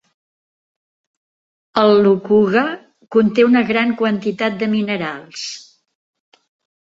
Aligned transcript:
El 1.81 1.91
Lukuga 2.07 2.63
conté 3.15 3.45
una 3.49 3.63
gran 3.71 3.93
quantitat 4.01 4.57
de 4.63 4.69
minerals. 4.73 5.45